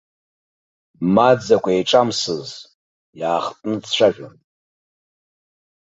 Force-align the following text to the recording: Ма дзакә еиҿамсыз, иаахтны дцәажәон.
Ма 1.13 1.29
дзакә 1.37 1.69
еиҿамсыз, 1.75 2.47
иаахтны 3.19 3.75
дцәажәон. 3.81 4.35